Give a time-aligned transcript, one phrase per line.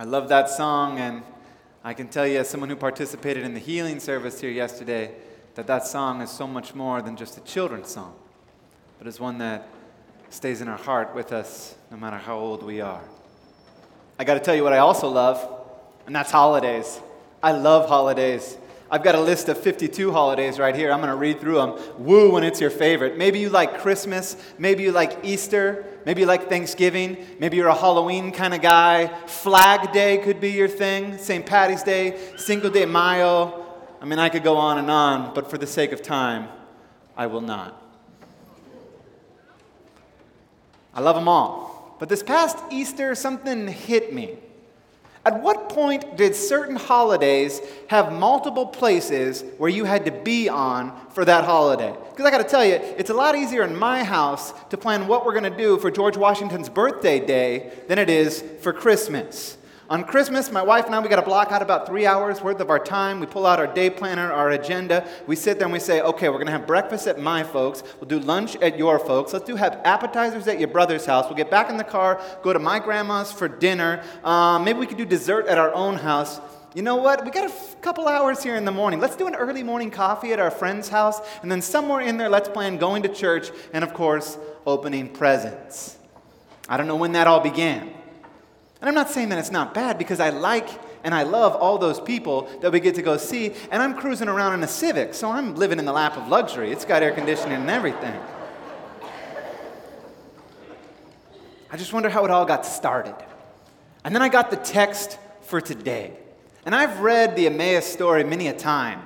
[0.00, 1.22] I love that song, and
[1.84, 5.12] I can tell you, as someone who participated in the healing service here yesterday,
[5.56, 8.14] that that song is so much more than just a children's song,
[8.96, 9.68] but is one that
[10.30, 13.02] stays in our heart with us no matter how old we are.
[14.18, 15.46] I got to tell you what I also love,
[16.06, 16.98] and that's holidays.
[17.42, 18.56] I love holidays.
[18.92, 20.90] I've got a list of 52 holidays right here.
[20.90, 21.78] I'm going to read through them.
[21.98, 23.16] Woo when it's your favorite.
[23.16, 24.36] Maybe you like Christmas.
[24.58, 25.84] Maybe you like Easter.
[26.04, 27.16] Maybe you like Thanksgiving.
[27.38, 29.06] Maybe you're a Halloween kind of guy.
[29.26, 31.18] Flag Day could be your thing.
[31.18, 31.46] St.
[31.46, 33.64] Patty's Day, Cinco de Mayo.
[34.00, 36.48] I mean, I could go on and on, but for the sake of time,
[37.16, 37.80] I will not.
[40.92, 41.96] I love them all.
[42.00, 44.38] But this past Easter, something hit me.
[45.24, 50.98] At what point did certain holidays have multiple places where you had to be on
[51.10, 51.94] for that holiday?
[52.08, 55.06] Because I got to tell you, it's a lot easier in my house to plan
[55.06, 59.58] what we're going to do for George Washington's birthday day than it is for Christmas.
[59.90, 62.60] On Christmas, my wife and I, we got to block out about three hours worth
[62.60, 63.18] of our time.
[63.18, 65.04] We pull out our day planner, our agenda.
[65.26, 67.82] We sit there and we say, okay, we're going to have breakfast at my folks.
[67.98, 69.32] We'll do lunch at your folks.
[69.32, 71.24] Let's do have appetizers at your brother's house.
[71.24, 74.00] We'll get back in the car, go to my grandma's for dinner.
[74.22, 76.40] Um, maybe we could do dessert at our own house.
[76.72, 77.24] You know what?
[77.24, 79.00] We got a f- couple hours here in the morning.
[79.00, 81.20] Let's do an early morning coffee at our friend's house.
[81.42, 85.96] And then somewhere in there, let's plan going to church and, of course, opening presents.
[86.68, 87.92] I don't know when that all began.
[88.80, 90.68] And I'm not saying that it's not bad because I like
[91.04, 93.54] and I love all those people that we get to go see.
[93.70, 96.72] And I'm cruising around in a Civic, so I'm living in the lap of luxury.
[96.72, 98.18] It's got air conditioning and everything.
[101.72, 103.14] I just wonder how it all got started.
[104.04, 106.12] And then I got the text for today.
[106.64, 109.02] And I've read the Emmaus story many a time.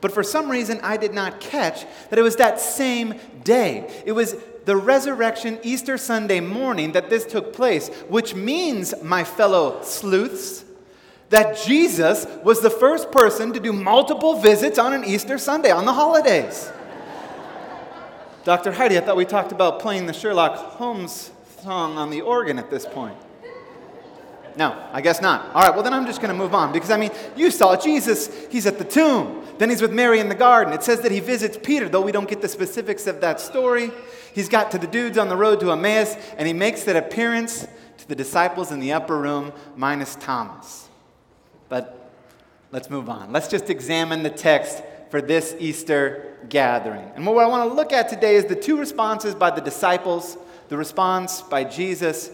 [0.00, 4.02] But for some reason, I did not catch that it was that same day.
[4.06, 4.36] It was
[4.68, 10.62] the resurrection Easter Sunday morning that this took place, which means, my fellow sleuths,
[11.30, 15.86] that Jesus was the first person to do multiple visits on an Easter Sunday, on
[15.86, 16.70] the holidays.
[18.44, 18.72] Dr.
[18.72, 21.30] Heidi, I thought we talked about playing the Sherlock Holmes
[21.62, 23.16] song on the organ at this point.
[24.58, 25.54] No, I guess not.
[25.54, 27.76] All right, well, then I'm just going to move on because, I mean, you saw
[27.76, 29.46] Jesus, he's at the tomb.
[29.56, 30.74] Then he's with Mary in the garden.
[30.74, 33.92] It says that he visits Peter, though we don't get the specifics of that story.
[34.34, 37.68] He's got to the dudes on the road to Emmaus, and he makes that appearance
[37.98, 40.88] to the disciples in the upper room, minus Thomas.
[41.68, 42.10] But
[42.72, 43.32] let's move on.
[43.32, 47.12] Let's just examine the text for this Easter gathering.
[47.14, 50.36] And what I want to look at today is the two responses by the disciples,
[50.68, 52.32] the response by Jesus,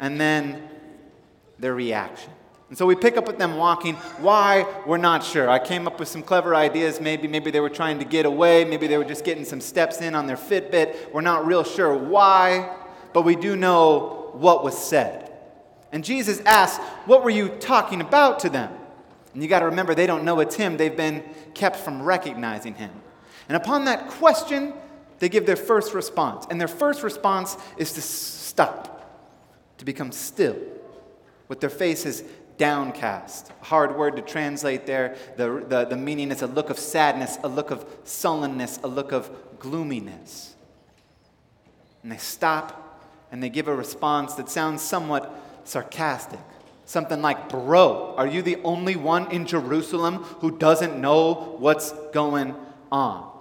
[0.00, 0.70] and then
[1.58, 2.32] their reaction.
[2.68, 3.94] And so we pick up with them walking.
[4.18, 4.66] Why?
[4.86, 5.48] We're not sure.
[5.48, 7.00] I came up with some clever ideas.
[7.00, 8.64] Maybe, maybe they were trying to get away.
[8.64, 11.12] Maybe they were just getting some steps in on their Fitbit.
[11.12, 12.76] We're not real sure why,
[13.12, 15.32] but we do know what was said.
[15.92, 18.72] And Jesus asks, What were you talking about to them?
[19.32, 20.76] And you got to remember, they don't know it's him.
[20.76, 21.22] They've been
[21.54, 22.90] kept from recognizing him.
[23.48, 24.72] And upon that question,
[25.20, 26.46] they give their first response.
[26.50, 29.22] And their first response is to stop,
[29.78, 30.56] to become still
[31.48, 32.22] with their faces
[32.58, 33.52] downcast.
[33.60, 35.16] Hard word to translate there.
[35.36, 39.12] The, the, the meaning is a look of sadness, a look of sullenness, a look
[39.12, 40.54] of gloominess.
[42.02, 42.82] And they stop
[43.30, 45.34] and they give a response that sounds somewhat
[45.64, 46.40] sarcastic.
[46.84, 52.54] Something like, Bro, are you the only one in Jerusalem who doesn't know what's going
[52.92, 53.32] on?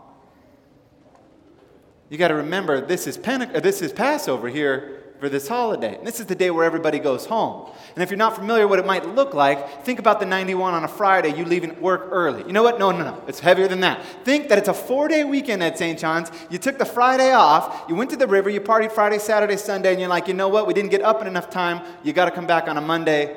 [2.09, 5.97] You got to remember, this is, Pente- this is Passover here for this holiday.
[5.97, 7.71] And this is the day where everybody goes home.
[7.95, 10.83] And if you're not familiar what it might look like, think about the 91 on
[10.83, 12.43] a Friday, you leaving work early.
[12.45, 12.77] You know what?
[12.77, 13.23] No, no, no.
[13.27, 14.05] It's heavier than that.
[14.23, 15.97] Think that it's a four day weekend at St.
[15.97, 16.29] John's.
[16.51, 19.93] You took the Friday off, you went to the river, you partied Friday, Saturday, Sunday,
[19.93, 20.67] and you're like, you know what?
[20.67, 21.83] We didn't get up in enough time.
[22.03, 23.35] You got to come back on a Monday.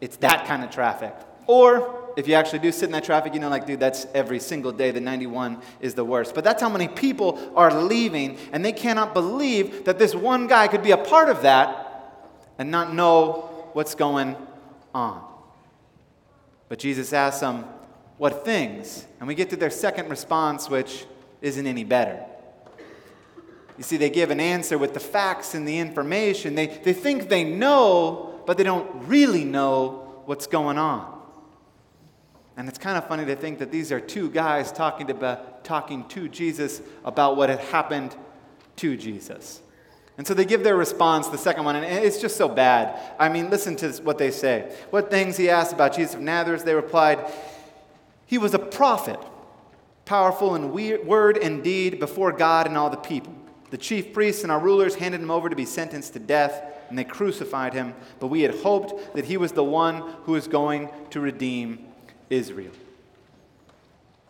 [0.00, 1.14] It's that kind of traffic.
[1.46, 4.40] Or if you actually do sit in that traffic, you know, like, dude, that's every
[4.40, 4.90] single day.
[4.90, 6.34] The 91 is the worst.
[6.34, 10.68] But that's how many people are leaving, and they cannot believe that this one guy
[10.68, 11.86] could be a part of that
[12.58, 14.36] and not know what's going
[14.94, 15.24] on.
[16.68, 17.64] But Jesus asks them,
[18.18, 19.06] What things?
[19.18, 21.04] And we get to their second response, which
[21.42, 22.20] isn't any better.
[23.76, 26.54] You see, they give an answer with the facts and the information.
[26.54, 31.19] They, they think they know, but they don't really know what's going on.
[32.56, 36.06] And it's kind of funny to think that these are two guys talking to, talking
[36.08, 38.14] to Jesus about what had happened
[38.76, 39.60] to Jesus.
[40.18, 43.00] And so they give their response, the second one, and it's just so bad.
[43.18, 44.70] I mean, listen to what they say.
[44.90, 46.64] What things he asked about Jesus of Nazareth?
[46.64, 47.32] They replied,
[48.26, 49.18] He was a prophet,
[50.04, 50.72] powerful in
[51.06, 53.34] word and deed before God and all the people.
[53.70, 56.98] The chief priests and our rulers handed him over to be sentenced to death, and
[56.98, 60.90] they crucified him, but we had hoped that he was the one who was going
[61.10, 61.86] to redeem
[62.30, 62.72] Israel.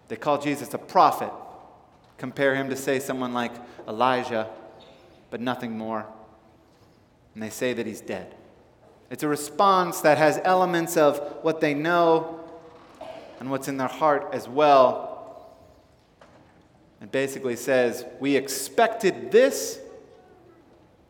[0.08, 1.30] They call Jesus a prophet,
[2.18, 3.52] compare him to, say, someone like
[3.86, 4.48] Elijah,
[5.30, 6.04] but nothing more.
[7.34, 8.34] And they say that he's dead.
[9.10, 12.40] It's a response that has elements of what they know
[13.38, 15.10] and what's in their heart as well.
[17.00, 19.80] It basically says, We expected this,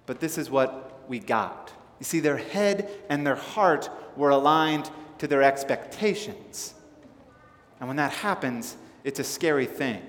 [0.06, 1.72] but this is what we got.
[1.98, 6.74] You see, their head and their heart were aligned to their expectations.
[7.80, 10.02] And when that happens, it's a scary thing.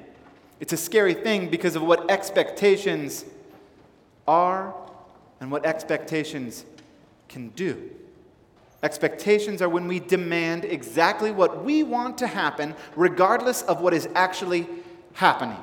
[0.60, 3.26] It's a scary thing because of what expectations
[4.28, 4.76] are
[5.40, 6.66] and what expectations
[7.28, 7.90] can do.
[8.84, 14.08] Expectations are when we demand exactly what we want to happen, regardless of what is
[14.16, 14.68] actually
[15.14, 15.58] happening.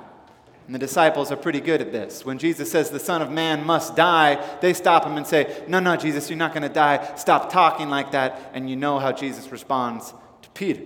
[0.67, 2.25] And the disciples are pretty good at this.
[2.25, 5.81] When Jesus says the Son of Man must die, they stop him and say, No,
[5.81, 7.15] no, Jesus, you're not going to die.
[7.17, 8.51] Stop talking like that.
[8.53, 10.13] And you know how Jesus responds
[10.43, 10.83] to Peter.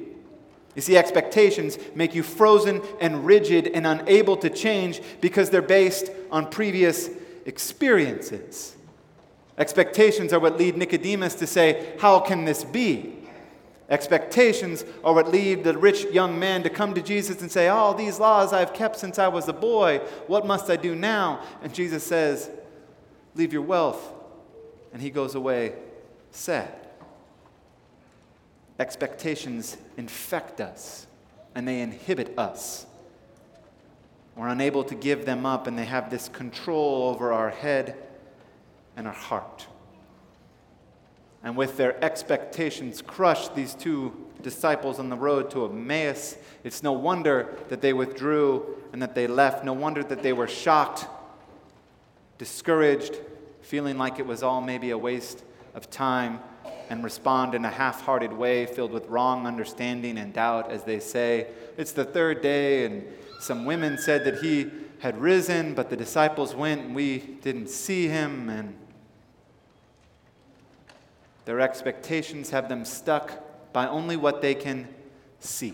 [0.74, 6.10] You see, expectations make you frozen and rigid and unable to change because they're based
[6.30, 7.10] on previous
[7.44, 8.76] experiences.
[9.58, 13.18] Expectations are what lead Nicodemus to say, How can this be?
[13.90, 17.92] Expectations are what lead the rich young man to come to Jesus and say, All
[17.92, 19.98] these laws I've kept since I was a boy.
[20.26, 21.44] What must I do now?
[21.62, 22.50] And Jesus says,
[23.34, 24.12] Leave your wealth.
[24.94, 25.74] And he goes away
[26.30, 26.81] sad.
[28.82, 31.06] Expectations infect us
[31.54, 32.84] and they inhibit us.
[34.34, 37.96] We're unable to give them up, and they have this control over our head
[38.96, 39.68] and our heart.
[41.44, 46.90] And with their expectations crushed, these two disciples on the road to Emmaus, it's no
[46.90, 49.64] wonder that they withdrew and that they left.
[49.64, 51.06] No wonder that they were shocked,
[52.36, 53.14] discouraged,
[53.60, 56.40] feeling like it was all maybe a waste of time,
[56.92, 61.00] and respond in a half hearted way filled with wrong understanding and doubt as they
[61.00, 61.46] say,
[61.78, 63.02] It's the third day, and
[63.40, 68.08] some women said that he had risen, but the disciples went and we didn't see
[68.08, 68.76] him, and
[71.46, 74.86] their expectations have them stuck by only what they can
[75.40, 75.72] see.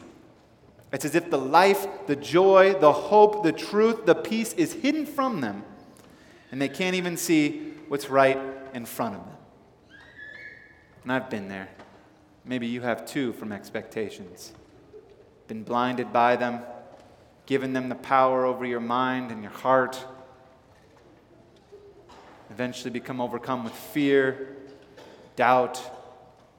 [0.93, 5.05] It's as if the life, the joy, the hope, the truth, the peace is hidden
[5.05, 5.65] from them,
[6.53, 8.39] and they can't even see what's right
[8.73, 9.38] in front of them.
[11.03, 11.69] And I've been there.
[12.45, 14.53] Maybe you have too from expectations.
[15.47, 16.61] Been blinded by them,
[17.47, 20.05] given them the power over your mind and your heart.
[22.51, 24.57] Eventually become overcome with fear
[25.37, 25.81] doubt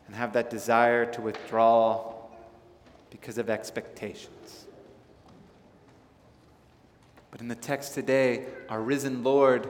[0.08, 2.14] and have that desire to withdraw
[3.10, 4.66] because of expectations.
[7.30, 9.68] But in the text today, our risen Lord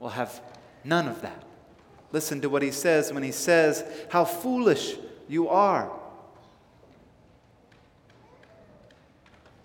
[0.00, 0.42] will have
[0.84, 1.44] none of that.
[2.12, 4.96] Listen to what he says when he says, How foolish
[5.28, 5.90] you are.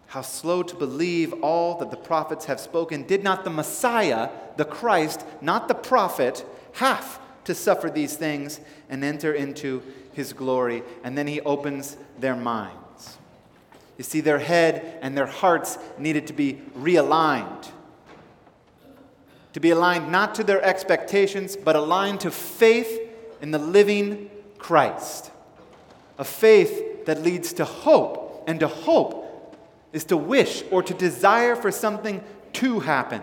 [0.08, 3.04] How slow to believe all that the prophets have spoken.
[3.04, 9.04] Did not the Messiah, the Christ, not the prophet, have to suffer these things and
[9.04, 9.84] enter into
[10.14, 10.84] his glory.
[11.04, 13.18] And then he opens their minds.
[13.98, 17.70] You see, their head and their hearts needed to be realigned.
[19.54, 23.00] To be aligned not to their expectations, but aligned to faith
[23.42, 25.32] in the living Christ.
[26.18, 29.56] A faith that leads to hope, and to hope
[29.94, 32.24] is to wish or to desire for something
[32.54, 33.22] to happen.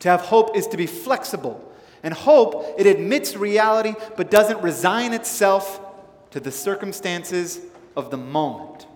[0.00, 1.72] To have hope is to be flexible
[2.04, 5.80] and hope, it admits reality but doesn't resign itself
[6.32, 7.60] to the circumstances
[7.96, 8.86] of the moment.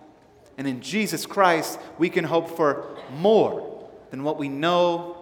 [0.59, 2.85] And in Jesus Christ, we can hope for
[3.17, 5.18] more than what we know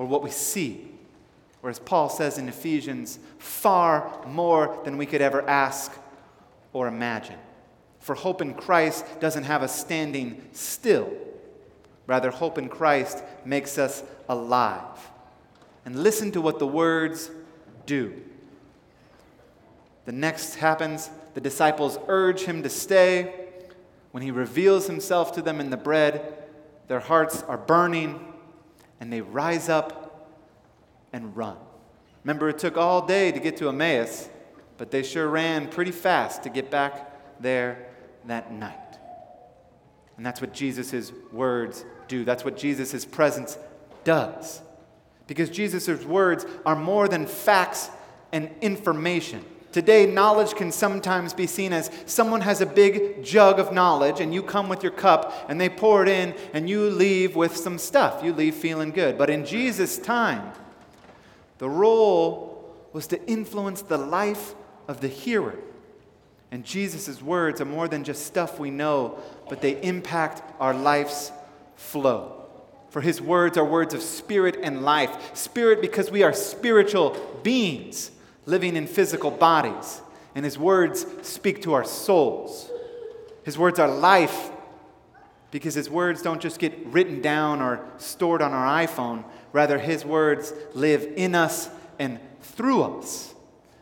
[0.00, 0.88] or what we see.
[1.62, 5.92] Or as Paul says in Ephesians, far more than we could ever ask
[6.72, 7.36] or imagine.
[7.98, 11.12] For hope in Christ doesn't have us standing still.
[12.06, 15.10] Rather, hope in Christ makes us alive
[15.84, 17.30] and listen to what the words
[17.84, 18.22] do.
[20.06, 23.34] The next happens the disciples urge him to stay.
[24.12, 26.42] When he reveals himself to them in the bread,
[26.88, 28.29] their hearts are burning
[29.00, 30.28] and they rise up
[31.12, 31.56] and run.
[32.22, 34.28] Remember, it took all day to get to Emmaus,
[34.76, 37.88] but they sure ran pretty fast to get back there
[38.26, 38.76] that night.
[40.16, 42.24] And that's what Jesus' words do.
[42.24, 43.56] That's what Jesus' presence
[44.04, 44.60] does
[45.30, 47.88] because Jesus' words are more than facts
[48.32, 49.44] and information.
[49.72, 54.34] Today, knowledge can sometimes be seen as someone has a big jug of knowledge and
[54.34, 57.78] you come with your cup and they pour it in and you leave with some
[57.78, 58.24] stuff.
[58.24, 59.16] You leave feeling good.
[59.16, 60.52] But in Jesus' time,
[61.58, 64.54] the role was to influence the life
[64.88, 65.56] of the hearer.
[66.50, 71.30] And Jesus' words are more than just stuff we know, but they impact our life's
[71.76, 72.44] flow.
[72.88, 75.36] For his words are words of spirit and life.
[75.36, 78.10] Spirit because we are spiritual beings
[78.50, 80.02] living in physical bodies.
[80.34, 82.70] And his words speak to our souls.
[83.44, 84.50] His words are life
[85.50, 89.24] because his words don't just get written down or stored on our iPhone.
[89.52, 93.34] Rather, his words live in us and through us.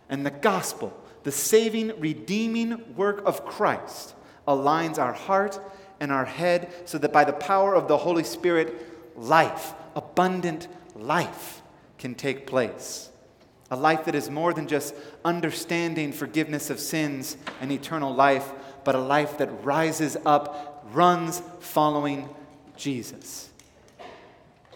[0.09, 4.15] And the gospel, the saving, redeeming work of Christ,
[4.47, 5.61] aligns our heart
[6.01, 8.75] and our head so that by the power of the Holy Spirit,
[9.17, 11.61] life, abundant life,
[11.99, 13.11] can take place.
[13.71, 14.95] A life that is more than just
[15.25, 18.51] understanding forgiveness of sins and eternal life,
[18.85, 22.29] but a life that rises up, runs following
[22.77, 23.51] Jesus.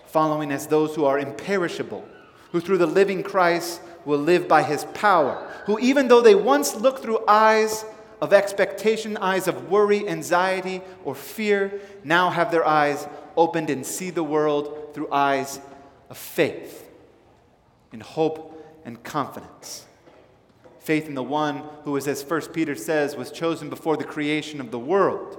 [0.06, 2.04] Following as those who are imperishable,
[2.50, 6.74] who through the living Christ will live by his power, who even though they once
[6.74, 7.86] looked through eyes
[8.20, 14.10] of expectation, eyes of worry, anxiety, or fear, now have their eyes opened and see
[14.10, 15.60] the world through eyes
[16.10, 16.90] of faith,
[17.92, 18.51] in hope
[18.84, 19.86] and confidence.
[20.80, 24.70] Faith in the one who as 1 Peter says, was chosen before the creation of
[24.70, 25.38] the world,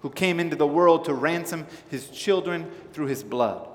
[0.00, 3.68] who came into the world to ransom his children through his blood,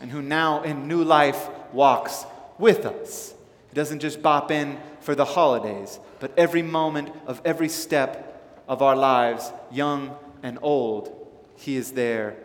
[0.00, 2.26] and who now in new life walks
[2.58, 3.32] with us.
[3.68, 8.82] He doesn't just bop in for the holidays, but every moment of every step of
[8.82, 12.36] our lives, young and old, he is there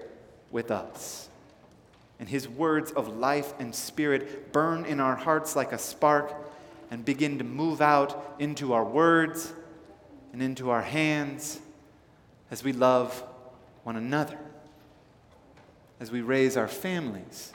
[0.52, 1.30] with us.
[2.22, 6.34] And his words of life and spirit burn in our hearts like a spark
[6.90, 9.52] and begin to move out into our words
[10.32, 11.60] and into our hands
[12.52, 13.24] as we love
[13.84, 14.38] one another,
[16.00, 17.52] as we raise our families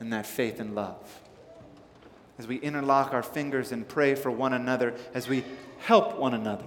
[0.00, 1.20] in that faith and love,
[2.38, 5.44] as we interlock our fingers and pray for one another, as we
[5.78, 6.64] help one another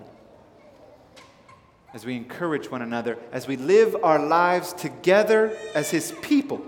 [1.94, 6.64] as we encourage one another, as we live our lives together as His people.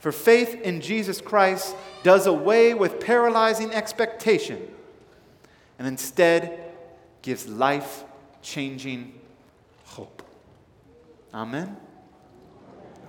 [0.00, 4.66] For faith in Jesus Christ does away with paralyzing expectation
[5.78, 6.72] and instead
[7.22, 8.04] gives life
[8.42, 9.20] changing
[9.84, 10.22] hope.
[11.34, 11.76] Amen.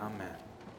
[0.01, 0.40] Amen.